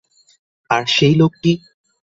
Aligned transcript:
আর 0.69 0.83
সেই 0.87 1.15
লোকটি? 1.15 1.51